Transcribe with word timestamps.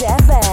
Yeah. 0.00 0.43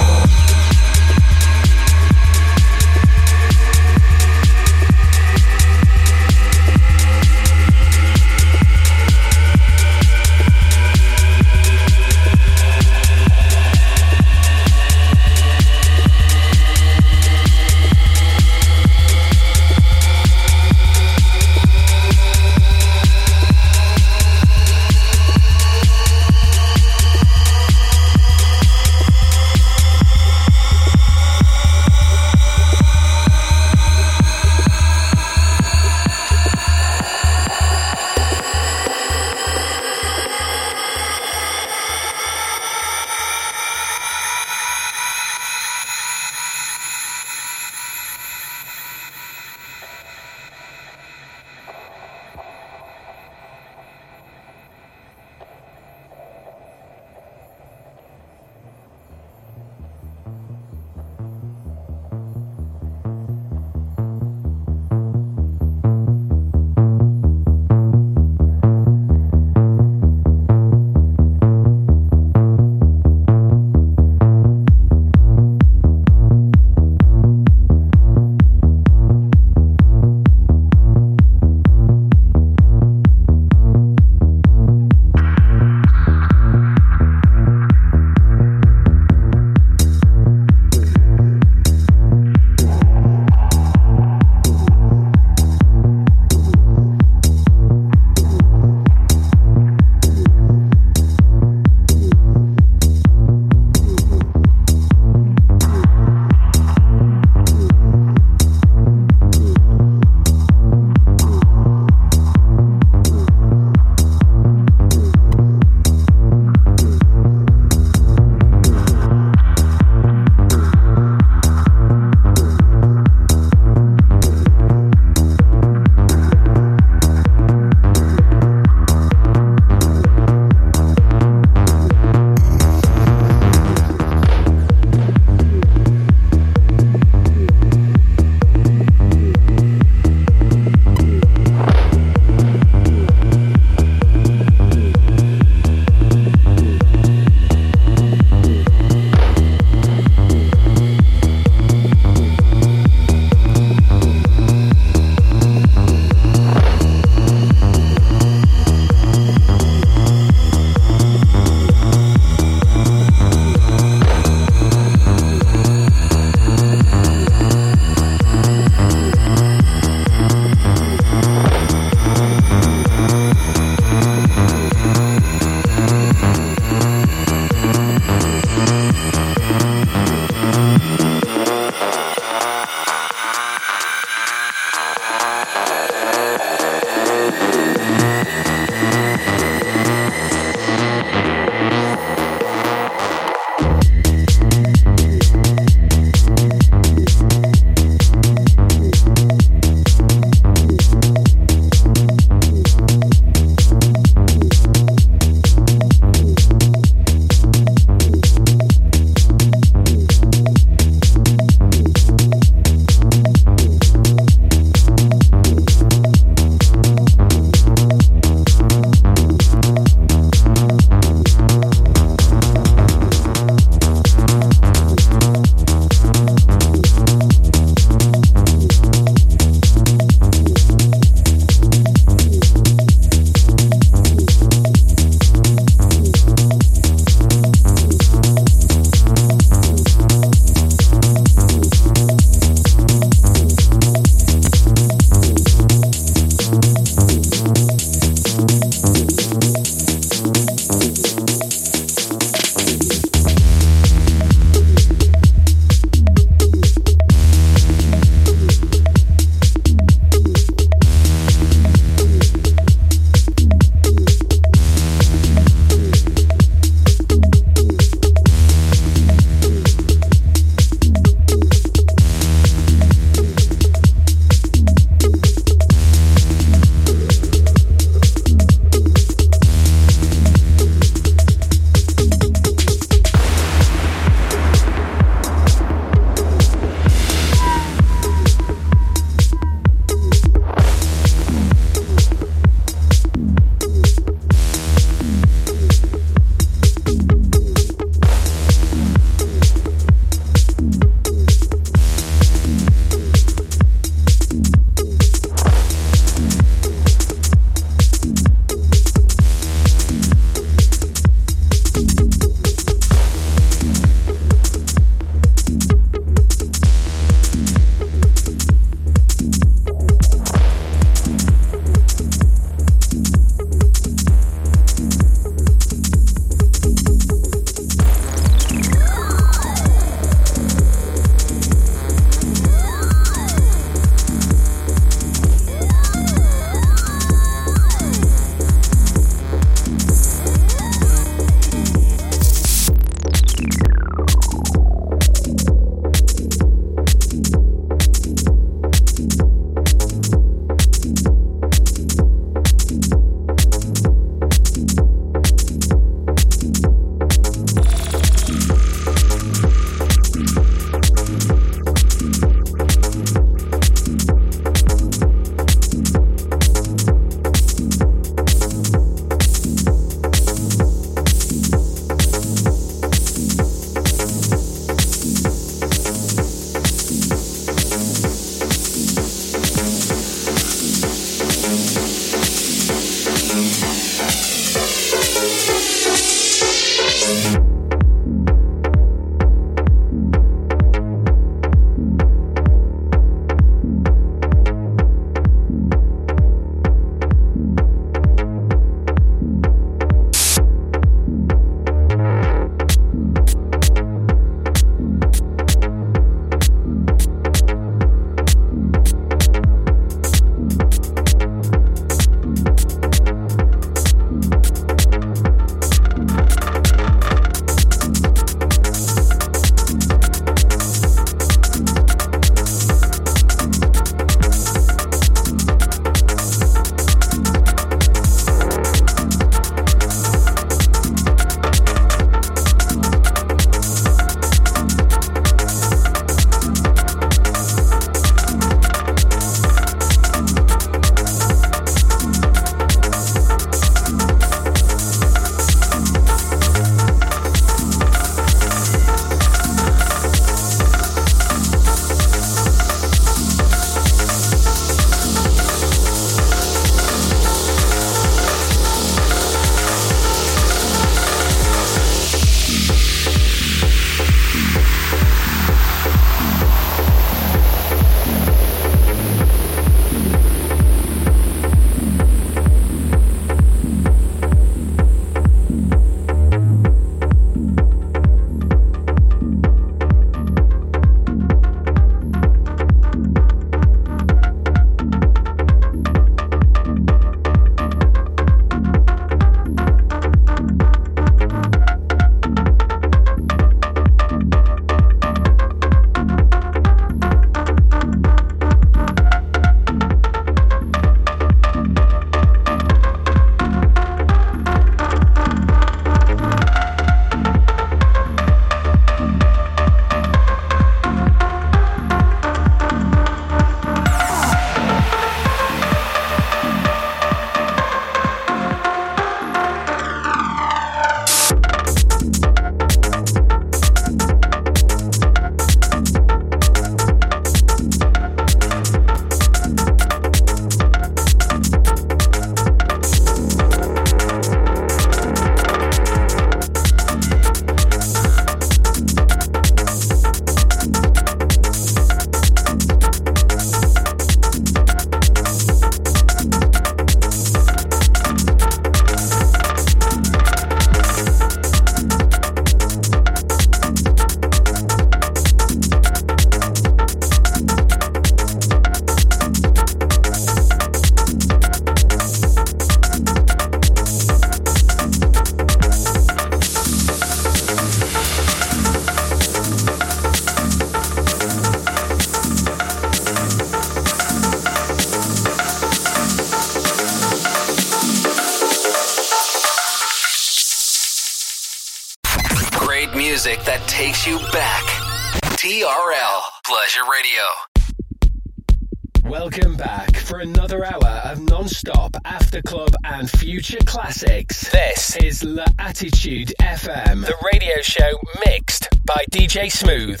Is 595.20 595.24
La 595.24 595.44
Attitude 595.58 596.32
FM, 596.40 597.04
the 597.04 597.14
radio 597.32 597.60
show 597.62 597.90
mixed 598.26 598.68
by 598.86 599.04
DJ 599.10 599.50
Smooth. 599.50 600.00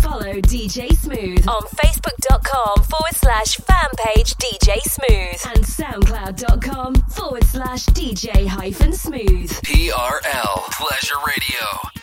Follow 0.00 0.34
DJ 0.40 0.90
Smooth 0.96 1.48
on 1.48 1.62
Facebook.com 1.62 2.84
forward 2.84 3.14
slash 3.14 3.56
fan 3.56 3.90
page 3.98 4.34
DJ 4.34 4.80
Smooth 4.80 5.56
and 5.56 5.64
SoundCloud.com 5.64 6.94
forward 7.10 7.44
slash 7.44 7.86
DJ 7.86 8.46
hyphen 8.46 8.92
Smooth. 8.92 9.50
TRL 9.50 10.70
Pleasure 10.72 11.14
Radio. 11.26 11.93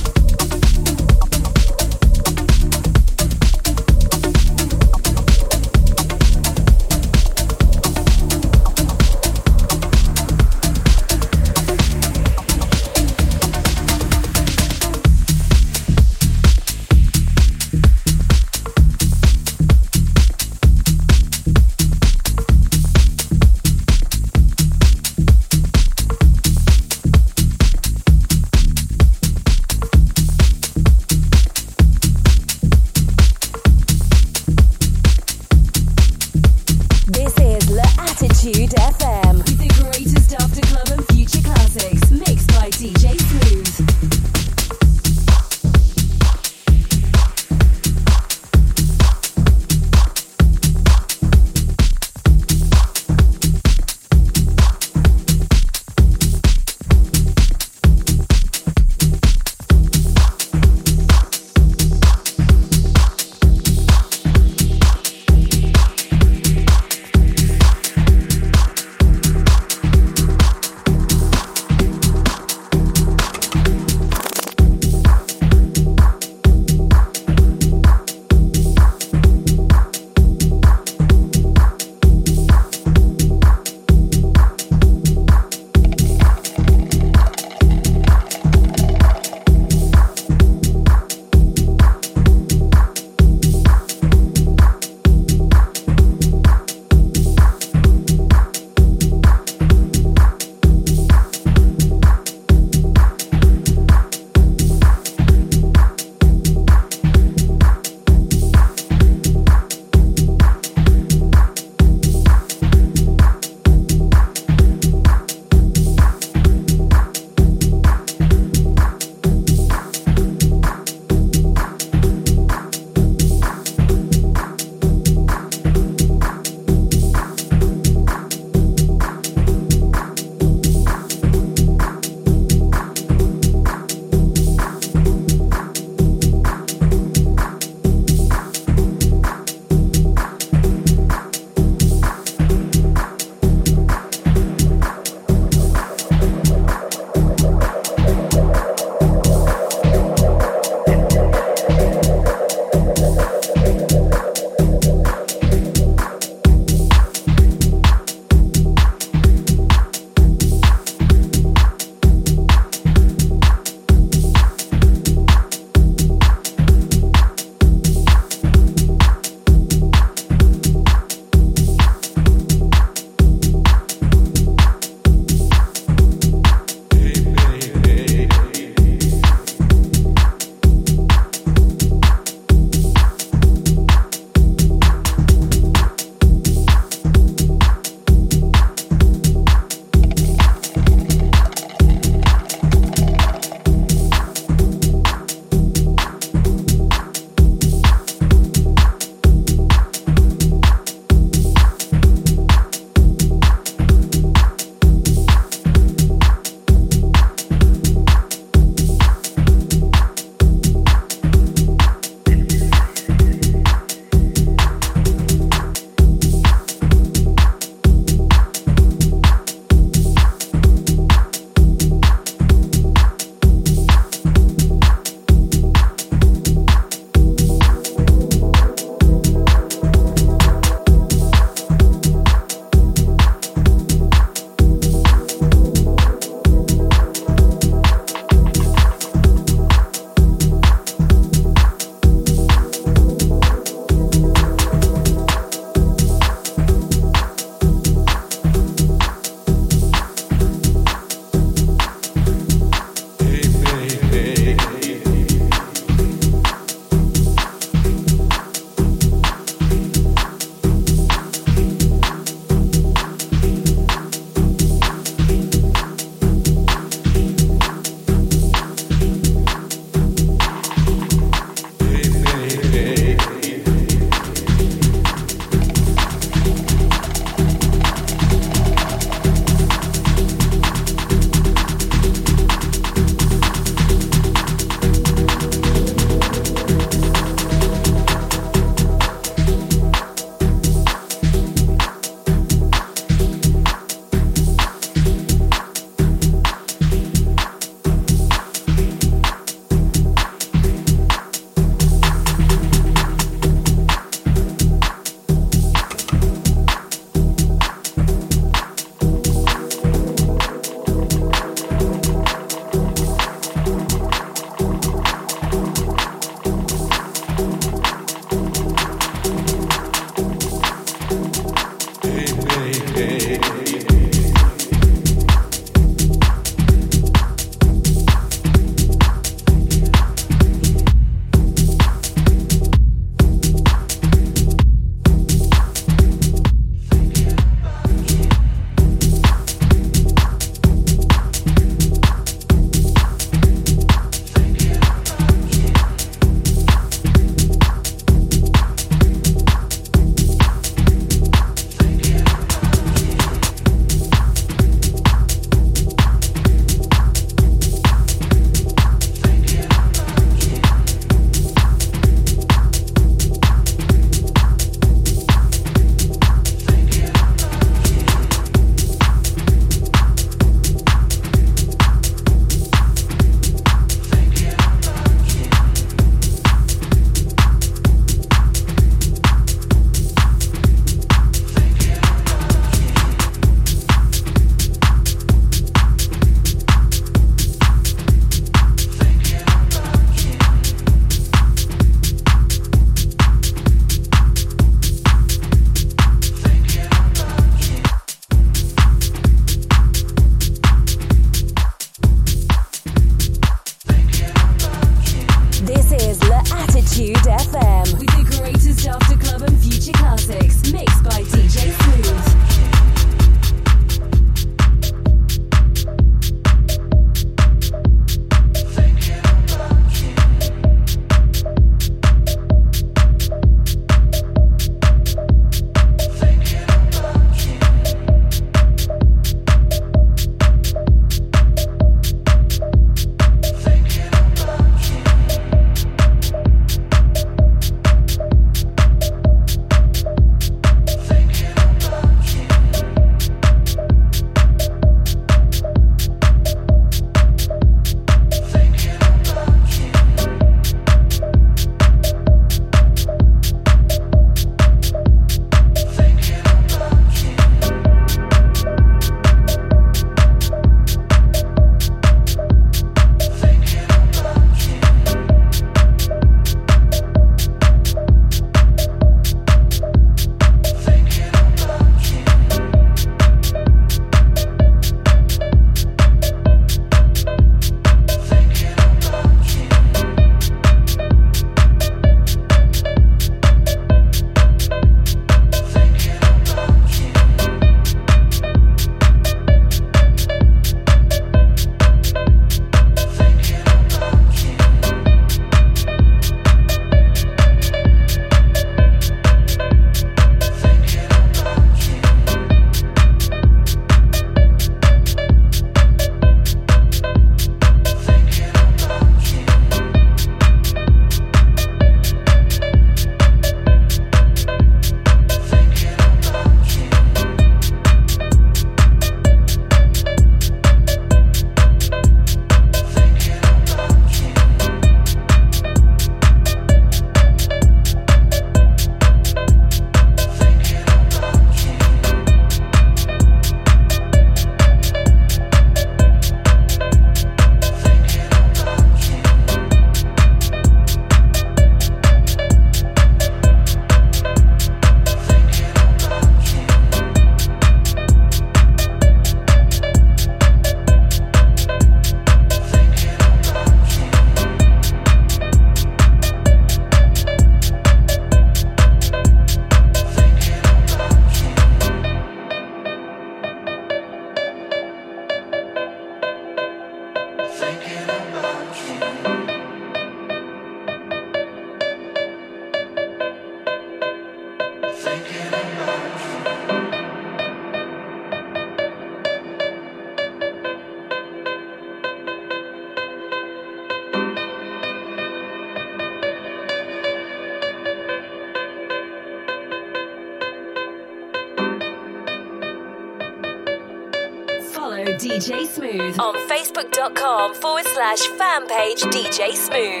DJ 598.99 599.55
Smooth 599.55 600.00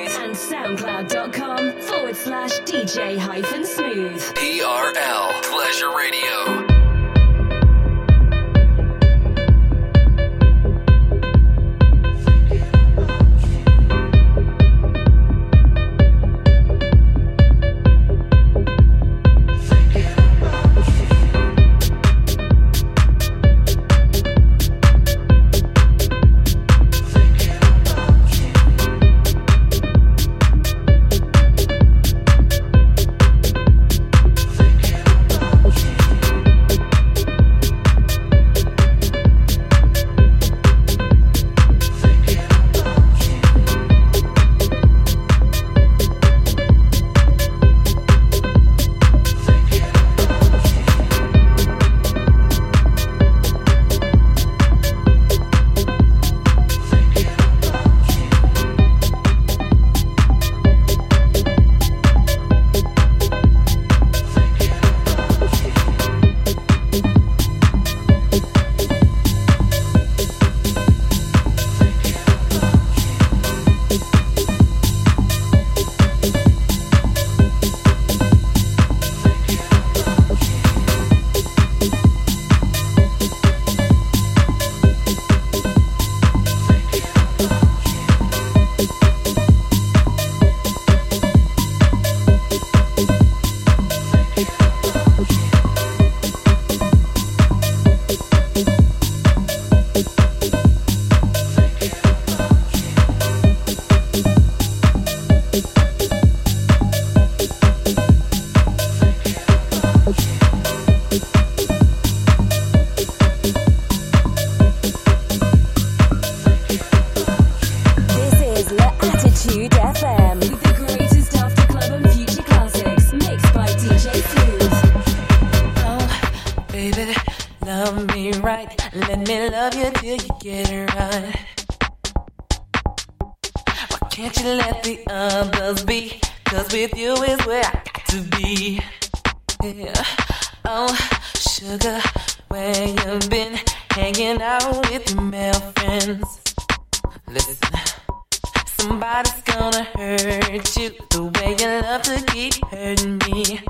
me 153.29 153.61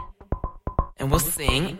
and 0.97 1.09
we'll 1.09 1.19
sing. 1.19 1.79